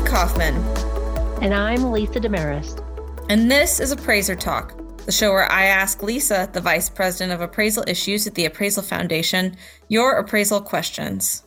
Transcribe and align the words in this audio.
Amy 0.00 0.08
Kaufman. 0.08 0.54
And 1.42 1.52
I'm 1.52 1.90
Lisa 1.90 2.20
Desmarais. 2.20 2.82
And 3.28 3.50
this 3.50 3.80
is 3.80 3.92
Appraiser 3.92 4.34
Talk, 4.34 4.74
the 5.04 5.12
show 5.12 5.30
where 5.30 5.50
I 5.50 5.64
ask 5.64 6.02
Lisa, 6.02 6.48
the 6.52 6.60
Vice 6.60 6.88
President 6.88 7.32
of 7.32 7.42
Appraisal 7.42 7.84
Issues 7.86 8.26
at 8.26 8.34
the 8.34 8.46
Appraisal 8.46 8.82
Foundation, 8.82 9.56
your 9.88 10.12
appraisal 10.12 10.60
questions. 10.62 11.42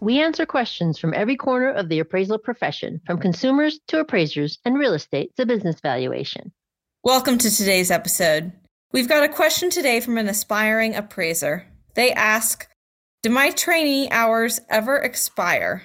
We 0.00 0.22
answer 0.22 0.46
questions 0.46 0.98
from 0.98 1.12
every 1.12 1.36
corner 1.36 1.70
of 1.70 1.90
the 1.90 1.98
appraisal 1.98 2.38
profession, 2.38 3.00
from 3.04 3.18
consumers 3.18 3.78
to 3.88 4.00
appraisers 4.00 4.58
and 4.64 4.78
real 4.78 4.94
estate 4.94 5.36
to 5.36 5.44
business 5.44 5.80
valuation. 5.80 6.50
Welcome 7.04 7.36
to 7.38 7.54
today's 7.54 7.90
episode. 7.90 8.52
We've 8.92 9.08
got 9.08 9.24
a 9.24 9.28
question 9.28 9.68
today 9.68 10.00
from 10.00 10.16
an 10.16 10.28
aspiring 10.28 10.94
appraiser. 10.94 11.66
They 11.94 12.12
ask 12.12 12.66
Do 13.22 13.28
my 13.28 13.50
trainee 13.50 14.10
hours 14.10 14.60
ever 14.70 14.96
expire? 14.96 15.82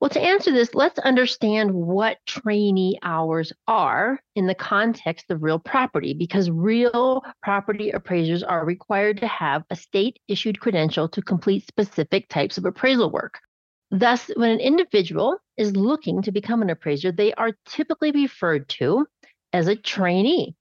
Well, 0.00 0.08
to 0.10 0.20
answer 0.20 0.50
this, 0.50 0.74
let's 0.74 0.98
understand 1.00 1.74
what 1.74 2.24
trainee 2.26 2.98
hours 3.02 3.52
are 3.68 4.18
in 4.34 4.46
the 4.46 4.54
context 4.54 5.30
of 5.30 5.42
real 5.42 5.58
property, 5.58 6.14
because 6.14 6.50
real 6.50 7.22
property 7.42 7.90
appraisers 7.90 8.42
are 8.42 8.64
required 8.64 9.18
to 9.18 9.26
have 9.26 9.62
a 9.68 9.76
state 9.76 10.18
issued 10.26 10.58
credential 10.58 11.06
to 11.10 11.20
complete 11.20 11.66
specific 11.66 12.30
types 12.30 12.56
of 12.56 12.64
appraisal 12.64 13.10
work. 13.10 13.40
Thus, 13.90 14.30
when 14.36 14.50
an 14.50 14.60
individual 14.60 15.36
is 15.58 15.76
looking 15.76 16.22
to 16.22 16.32
become 16.32 16.62
an 16.62 16.70
appraiser, 16.70 17.12
they 17.12 17.34
are 17.34 17.52
typically 17.66 18.10
referred 18.10 18.70
to 18.70 19.06
as 19.52 19.68
a 19.68 19.76
trainee. 19.76 20.56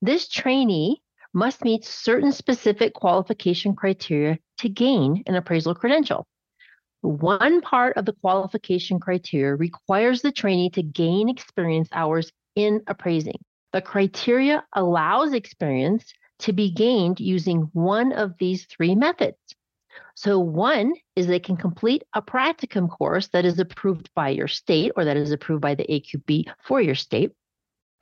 This 0.00 0.28
trainee 0.28 1.02
must 1.34 1.64
meet 1.64 1.84
certain 1.84 2.30
specific 2.30 2.94
qualification 2.94 3.74
criteria 3.74 4.38
to 4.58 4.68
gain 4.68 5.24
an 5.26 5.34
appraisal 5.34 5.74
credential. 5.74 6.26
One 7.02 7.62
part 7.62 7.96
of 7.96 8.04
the 8.04 8.12
qualification 8.12 9.00
criteria 9.00 9.56
requires 9.56 10.20
the 10.20 10.32
trainee 10.32 10.70
to 10.70 10.82
gain 10.82 11.28
experience 11.28 11.88
hours 11.92 12.30
in 12.54 12.82
appraising. 12.86 13.40
The 13.72 13.80
criteria 13.80 14.64
allows 14.74 15.32
experience 15.32 16.12
to 16.40 16.52
be 16.52 16.70
gained 16.70 17.20
using 17.20 17.70
one 17.72 18.12
of 18.12 18.36
these 18.38 18.66
three 18.66 18.94
methods. 18.94 19.38
So, 20.14 20.38
one 20.38 20.92
is 21.16 21.26
they 21.26 21.38
can 21.38 21.56
complete 21.56 22.02
a 22.12 22.20
practicum 22.20 22.90
course 22.90 23.28
that 23.28 23.44
is 23.44 23.58
approved 23.58 24.10
by 24.14 24.30
your 24.30 24.48
state 24.48 24.92
or 24.96 25.04
that 25.04 25.16
is 25.16 25.32
approved 25.32 25.62
by 25.62 25.74
the 25.74 25.84
AQB 25.84 26.50
for 26.62 26.80
your 26.80 26.94
state. 26.94 27.32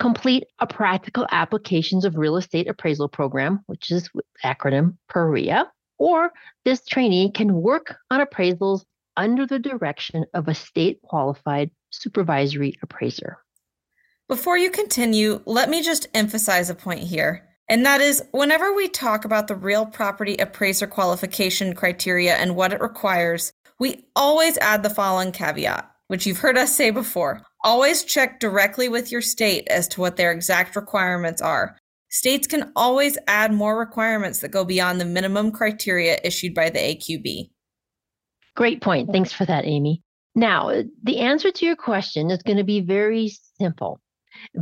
Complete 0.01 0.45
a 0.59 0.67
practical 0.67 1.27
applications 1.31 2.05
of 2.05 2.17
real 2.17 2.37
estate 2.37 2.69
appraisal 2.69 3.09
program, 3.09 3.61
which 3.67 3.91
is 3.91 4.09
acronym 4.45 4.97
PAREA 5.09 5.67
or 5.99 6.33
this 6.65 6.85
trainee 6.85 7.31
can 7.31 7.55
work 7.55 7.97
on 8.11 8.25
appraisals 8.25 8.85
under 9.17 9.47
the 9.47 9.59
direction 9.59 10.25
of 10.35 10.49
a 10.49 10.55
state 10.55 11.03
qualified 11.03 11.71
supervisory 11.91 12.79
appraiser. 12.83 13.39
Before 14.29 14.59
you 14.59 14.71
continue, 14.71 15.41
let 15.47 15.71
me 15.71 15.83
just 15.83 16.07
emphasize 16.15 16.69
a 16.69 16.75
point 16.75 17.01
here. 17.01 17.49
And 17.71 17.85
that 17.87 18.01
is, 18.01 18.23
whenever 18.31 18.75
we 18.75 18.89
talk 18.89 19.25
about 19.25 19.49
the 19.49 19.55
real 19.55 19.87
property 19.87 20.37
appraiser 20.37 20.87
qualification 20.87 21.75
criteria 21.75 22.35
and 22.37 22.55
what 22.55 22.73
it 22.73 22.81
requires, 22.81 23.53
we 23.81 24.05
always 24.15 24.59
add 24.59 24.83
the 24.83 24.91
following 24.91 25.33
caveat, 25.33 25.91
which 26.09 26.27
you've 26.27 26.39
heard 26.39 26.59
us 26.59 26.75
say 26.75 26.91
before. 26.91 27.43
Always 27.65 28.05
check 28.05 28.39
directly 28.39 28.89
with 28.89 29.11
your 29.11 29.23
state 29.23 29.67
as 29.69 29.89
to 29.89 30.01
what 30.01 30.17
their 30.17 30.31
exact 30.31 30.77
requirements 30.77 31.41
are. 31.41 31.78
States 32.11 32.47
can 32.47 32.73
always 32.75 33.19
add 33.27 33.53
more 33.53 33.79
requirements 33.79 34.41
that 34.41 34.51
go 34.51 34.65
beyond 34.65 35.01
the 35.01 35.05
minimum 35.05 35.53
criteria 35.53 36.19
issued 36.25 36.55
by 36.55 36.71
the 36.71 36.79
AQB. 36.79 37.51
Great 38.57 38.81
point. 38.81 39.11
Thanks 39.13 39.33
for 39.33 39.45
that, 39.45 39.67
Amy. 39.67 40.03
Now, 40.35 40.83
the 41.03 41.19
answer 41.19 41.51
to 41.51 41.67
your 41.67 41.77
question 41.77 42.31
is 42.31 42.43
going 42.43 42.57
to 42.59 42.65
be 42.65 42.81
very 42.81 43.33
simple. 43.61 44.01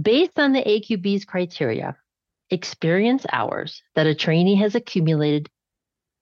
Based 0.01 0.39
on 0.39 0.53
the 0.53 0.63
AQB's 0.63 1.25
criteria, 1.25 1.97
experience 2.51 3.27
hours 3.33 3.83
that 3.95 4.07
a 4.07 4.15
trainee 4.15 4.57
has 4.57 4.75
accumulated 4.75 5.49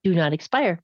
do 0.02 0.14
not 0.14 0.32
expire. 0.32 0.80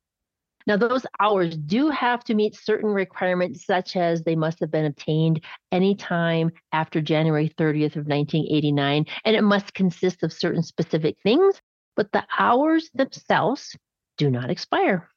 Now, 0.66 0.76
those 0.76 1.06
hours 1.20 1.56
do 1.56 1.90
have 1.90 2.22
to 2.24 2.34
meet 2.34 2.54
certain 2.54 2.90
requirements, 2.90 3.64
such 3.64 3.96
as 3.96 4.22
they 4.22 4.36
must 4.36 4.60
have 4.60 4.70
been 4.70 4.84
obtained 4.84 5.42
anytime 5.72 6.50
after 6.72 7.00
January 7.00 7.52
30th 7.58 7.96
of 7.96 8.06
1989, 8.06 9.06
and 9.24 9.36
it 9.36 9.42
must 9.42 9.74
consist 9.74 10.22
of 10.22 10.32
certain 10.32 10.62
specific 10.62 11.16
things, 11.22 11.60
but 11.96 12.12
the 12.12 12.24
hours 12.38 12.90
themselves 12.94 13.76
do 14.18 14.30
not 14.30 14.50
expire. 14.50 15.08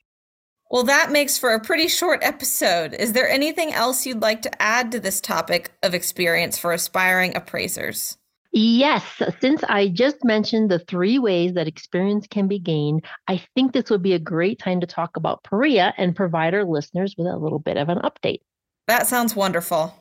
Well, 0.71 0.83
that 0.83 1.11
makes 1.11 1.37
for 1.37 1.53
a 1.53 1.59
pretty 1.59 1.87
short 1.87 2.23
episode. 2.23 2.95
Is 2.95 3.13
there 3.13 3.29
anything 3.29 3.73
else 3.73 4.05
you'd 4.05 4.21
like 4.21 4.41
to 4.43 4.61
add 4.61 4.91
to 4.93 4.99
this 4.99 5.21
topic 5.21 5.71
of 5.83 5.93
experience 5.93 6.57
for 6.57 6.71
aspiring 6.71 7.35
appraisers? 7.35 8.17
Yes, 8.55 9.03
since 9.41 9.63
I 9.63 9.87
just 9.87 10.23
mentioned 10.23 10.69
the 10.69 10.77
three 10.77 11.17
ways 11.17 11.55
that 11.55 11.67
experience 11.67 12.27
can 12.27 12.47
be 12.47 12.59
gained, 12.59 13.03
I 13.27 13.43
think 13.55 13.73
this 13.73 13.89
would 13.89 14.03
be 14.03 14.13
a 14.13 14.19
great 14.19 14.59
time 14.59 14.79
to 14.81 14.85
talk 14.85 15.17
about 15.17 15.43
PAREA 15.43 15.91
and 15.97 16.15
provide 16.15 16.53
our 16.53 16.63
listeners 16.63 17.15
with 17.17 17.25
a 17.25 17.35
little 17.35 17.57
bit 17.57 17.77
of 17.77 17.89
an 17.89 17.97
update. 17.99 18.41
That 18.87 19.07
sounds 19.07 19.35
wonderful. 19.35 19.95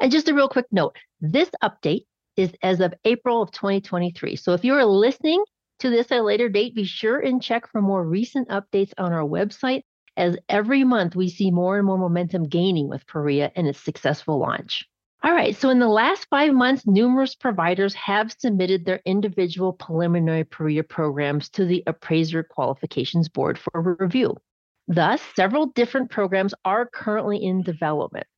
And 0.00 0.10
just 0.10 0.28
a 0.28 0.34
real 0.34 0.48
quick 0.48 0.64
note 0.72 0.96
this 1.20 1.50
update 1.62 2.06
is 2.38 2.50
as 2.62 2.80
of 2.80 2.94
April 3.04 3.42
of 3.42 3.50
2023. 3.50 4.36
So 4.36 4.54
if 4.54 4.64
you 4.64 4.72
are 4.72 4.86
listening 4.86 5.44
to 5.80 5.90
this 5.90 6.10
at 6.10 6.20
a 6.20 6.22
later 6.22 6.48
date, 6.48 6.74
be 6.74 6.84
sure 6.84 7.18
and 7.18 7.42
check 7.42 7.70
for 7.70 7.82
more 7.82 8.02
recent 8.02 8.48
updates 8.48 8.94
on 8.96 9.12
our 9.12 9.28
website, 9.28 9.82
as 10.16 10.38
every 10.48 10.82
month 10.82 11.14
we 11.14 11.28
see 11.28 11.50
more 11.50 11.76
and 11.76 11.86
more 11.86 11.98
momentum 11.98 12.44
gaining 12.44 12.88
with 12.88 13.06
PAREA 13.06 13.50
and 13.54 13.68
its 13.68 13.80
successful 13.80 14.38
launch. 14.38 14.88
All 15.24 15.32
right, 15.32 15.56
so 15.56 15.68
in 15.68 15.80
the 15.80 15.88
last 15.88 16.28
five 16.30 16.54
months, 16.54 16.86
numerous 16.86 17.34
providers 17.34 17.92
have 17.94 18.36
submitted 18.38 18.84
their 18.84 19.00
individual 19.04 19.72
preliminary 19.72 20.44
PAREA 20.44 20.84
programs 20.84 21.48
to 21.50 21.64
the 21.64 21.82
Appraiser 21.88 22.44
Qualifications 22.44 23.28
Board 23.28 23.58
for 23.58 23.96
review. 23.98 24.36
Thus, 24.86 25.20
several 25.34 25.66
different 25.66 26.10
programs 26.10 26.54
are 26.64 26.86
currently 26.86 27.42
in 27.42 27.62
development. 27.62 28.28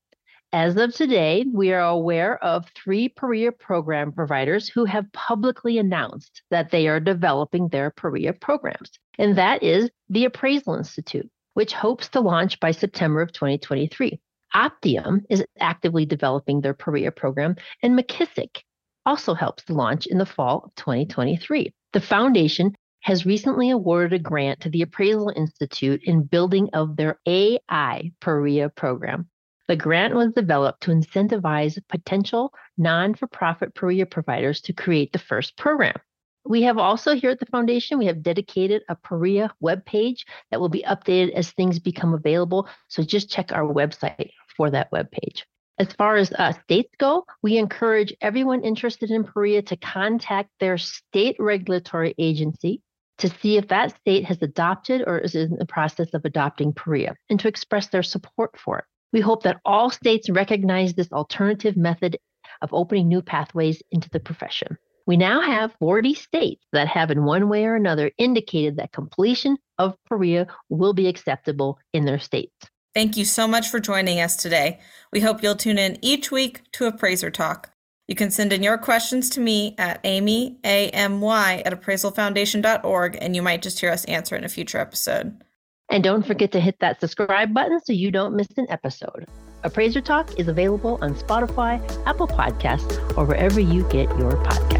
As 0.52 0.74
of 0.76 0.94
today, 0.94 1.44
we 1.52 1.72
are 1.72 1.86
aware 1.86 2.42
of 2.42 2.66
three 2.74 3.10
PAREA 3.10 3.52
program 3.52 4.10
providers 4.10 4.68
who 4.68 4.86
have 4.86 5.12
publicly 5.12 5.76
announced 5.76 6.42
that 6.50 6.70
they 6.70 6.88
are 6.88 6.98
developing 6.98 7.68
their 7.68 7.90
PAREA 7.90 8.32
programs, 8.32 8.90
and 9.18 9.36
that 9.36 9.62
is 9.62 9.90
the 10.08 10.24
Appraisal 10.24 10.76
Institute, 10.76 11.30
which 11.52 11.74
hopes 11.74 12.08
to 12.08 12.20
launch 12.20 12.58
by 12.58 12.70
September 12.70 13.20
of 13.20 13.32
2023. 13.32 14.18
Optium 14.54 15.24
is 15.30 15.44
actively 15.58 16.04
developing 16.04 16.60
their 16.60 16.74
PAREA 16.74 17.14
program, 17.14 17.56
and 17.82 17.98
McKissock 17.98 18.62
also 19.06 19.34
helps 19.34 19.70
launch 19.70 20.06
in 20.06 20.18
the 20.18 20.26
fall 20.26 20.64
of 20.64 20.74
2023. 20.74 21.72
The 21.92 22.00
foundation 22.00 22.74
has 23.02 23.24
recently 23.24 23.70
awarded 23.70 24.12
a 24.12 24.22
grant 24.22 24.60
to 24.60 24.68
the 24.68 24.82
Appraisal 24.82 25.32
Institute 25.34 26.00
in 26.04 26.24
building 26.24 26.68
of 26.72 26.96
their 26.96 27.18
AI 27.26 28.12
PAREA 28.20 28.74
program. 28.74 29.28
The 29.68 29.76
grant 29.76 30.14
was 30.14 30.32
developed 30.32 30.82
to 30.82 30.90
incentivize 30.90 31.78
potential 31.88 32.52
non 32.76 33.14
for 33.14 33.28
profit 33.28 33.74
PAREA 33.74 34.06
providers 34.06 34.60
to 34.62 34.72
create 34.72 35.12
the 35.12 35.18
first 35.18 35.56
program. 35.56 35.96
We 36.44 36.62
have 36.62 36.78
also 36.78 37.14
here 37.14 37.30
at 37.30 37.38
the 37.38 37.46
foundation, 37.46 37.98
we 37.98 38.06
have 38.06 38.22
dedicated 38.22 38.82
a 38.88 38.96
PAREA 38.96 39.50
webpage 39.62 40.24
that 40.50 40.60
will 40.60 40.68
be 40.68 40.82
updated 40.82 41.32
as 41.32 41.52
things 41.52 41.78
become 41.78 42.14
available. 42.14 42.68
So 42.88 43.02
just 43.02 43.30
check 43.30 43.52
our 43.52 43.72
website 43.72 44.30
for 44.60 44.70
that 44.70 44.92
web 44.92 45.10
page. 45.10 45.46
As 45.78 45.90
far 45.94 46.16
as 46.16 46.30
uh, 46.34 46.52
states 46.64 46.94
go, 46.98 47.24
we 47.42 47.56
encourage 47.56 48.14
everyone 48.20 48.62
interested 48.62 49.10
in 49.10 49.24
PAREA 49.24 49.62
to 49.62 49.76
contact 49.78 50.50
their 50.60 50.76
state 50.76 51.36
regulatory 51.38 52.14
agency 52.18 52.82
to 53.16 53.30
see 53.40 53.56
if 53.56 53.68
that 53.68 53.96
state 53.96 54.26
has 54.26 54.36
adopted 54.42 55.02
or 55.06 55.18
is 55.18 55.34
in 55.34 55.56
the 55.56 55.64
process 55.64 56.12
of 56.12 56.26
adopting 56.26 56.74
PAREA 56.74 57.14
and 57.30 57.40
to 57.40 57.48
express 57.48 57.88
their 57.88 58.02
support 58.02 58.50
for 58.60 58.80
it. 58.80 58.84
We 59.14 59.22
hope 59.22 59.44
that 59.44 59.62
all 59.64 59.88
states 59.88 60.28
recognize 60.28 60.92
this 60.92 61.10
alternative 61.10 61.78
method 61.78 62.18
of 62.60 62.68
opening 62.74 63.08
new 63.08 63.22
pathways 63.22 63.82
into 63.90 64.10
the 64.10 64.20
profession. 64.20 64.76
We 65.06 65.16
now 65.16 65.40
have 65.40 65.72
40 65.78 66.12
states 66.12 66.66
that 66.74 66.88
have, 66.88 67.10
in 67.10 67.24
one 67.24 67.48
way 67.48 67.64
or 67.64 67.76
another, 67.76 68.10
indicated 68.18 68.76
that 68.76 68.92
completion 68.92 69.56
of 69.78 69.96
PAREA 70.10 70.48
will 70.68 70.92
be 70.92 71.08
acceptable 71.08 71.78
in 71.94 72.04
their 72.04 72.18
states. 72.18 72.54
Thank 72.94 73.16
you 73.16 73.24
so 73.24 73.46
much 73.46 73.68
for 73.68 73.78
joining 73.78 74.20
us 74.20 74.36
today. 74.36 74.80
We 75.12 75.20
hope 75.20 75.42
you'll 75.42 75.54
tune 75.54 75.78
in 75.78 75.98
each 76.02 76.30
week 76.32 76.62
to 76.72 76.86
Appraiser 76.86 77.30
Talk. 77.30 77.70
You 78.08 78.16
can 78.16 78.32
send 78.32 78.52
in 78.52 78.64
your 78.64 78.76
questions 78.76 79.30
to 79.30 79.40
me 79.40 79.76
at 79.78 80.00
amy, 80.02 80.58
A-M-Y, 80.64 81.62
at 81.64 81.72
appraisalfoundation.org, 81.72 83.18
and 83.20 83.36
you 83.36 83.42
might 83.42 83.62
just 83.62 83.78
hear 83.78 83.92
us 83.92 84.04
answer 84.06 84.34
in 84.34 84.42
a 84.42 84.48
future 84.48 84.78
episode. 84.78 85.40
And 85.88 86.02
don't 86.02 86.26
forget 86.26 86.50
to 86.52 86.60
hit 86.60 86.80
that 86.80 87.00
subscribe 87.00 87.54
button 87.54 87.80
so 87.80 87.92
you 87.92 88.10
don't 88.10 88.34
miss 88.34 88.48
an 88.56 88.66
episode. 88.68 89.26
Appraiser 89.62 90.00
Talk 90.00 90.38
is 90.40 90.48
available 90.48 90.98
on 91.02 91.14
Spotify, 91.14 91.80
Apple 92.06 92.26
Podcasts, 92.26 93.16
or 93.16 93.24
wherever 93.24 93.60
you 93.60 93.84
get 93.84 94.08
your 94.18 94.32
podcasts. 94.42 94.79